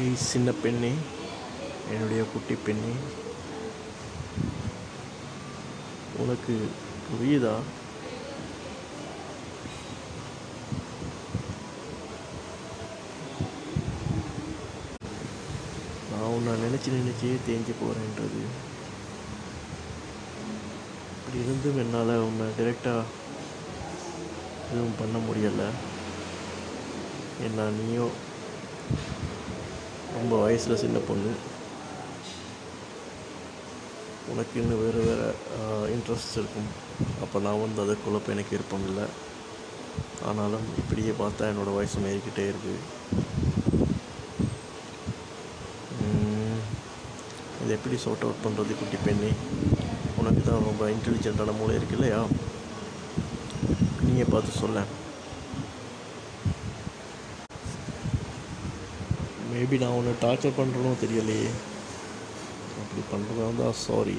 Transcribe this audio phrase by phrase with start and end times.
[0.00, 0.92] ஏய் சின்ன பெண்ணே.
[1.92, 2.92] என்னுடைய குட்டி பெண்ணே.
[6.16, 6.68] உனக்கு
[7.08, 7.54] புரியுதா?
[16.10, 18.42] நான் உன்னை நினச்சி நினச்சே தேஞ்சு போகிறேன்றது
[21.16, 23.02] இப்படி இருந்தும் என்னால் உன்னை டைரெக்டாக
[24.72, 25.70] எதுவும் பண்ண முடியலை.
[27.42, 28.10] என்ன நீயோ?
[30.22, 31.30] ரொம்ப வயசில் சின்ன பொண்ணு.
[34.32, 35.28] உனக்கு இன்னும் வேறு வேறு
[35.94, 36.68] இன்ட்ரெஸ்ட் இருக்கும்.
[37.24, 39.06] அப்போ நான் வந்து அதை குழப்ப எனக்கு விருப்பம் இல்லை.
[40.28, 42.78] ஆனாலும் இப்படியே பார்த்தா என்னோடய வயசு மாறிக்கிட்டே இருக்குது
[47.62, 49.32] இதை எப்படி சார்ட் அவுட் பண்ணுறது குட்டி பெண்ணே?
[50.20, 52.20] உனக்கு தான் ரொம்ப இன்டெலிஜென்ட்டான மூளை இருக்கு இல்லையா?
[54.06, 54.80] நீங்கள் பார்த்து சொல்ல
[59.52, 61.50] மேபி நான் உன்னை டார்ச்சர் பண்ணுறனும் தெரியலையே.
[62.82, 64.16] அப்படி பண்ணுறதா இருந்தால் சாரி